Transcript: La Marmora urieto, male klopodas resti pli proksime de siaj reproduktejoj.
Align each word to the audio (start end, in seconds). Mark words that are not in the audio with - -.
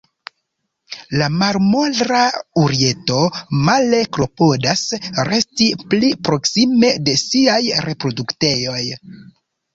La 1.21 1.25
Marmora 1.41 2.21
urieto, 2.61 3.17
male 3.67 3.99
klopodas 4.17 4.83
resti 5.29 5.69
pli 5.93 6.11
proksime 6.31 6.91
de 7.11 7.17
siaj 7.27 7.61
reproduktejoj. 7.89 8.83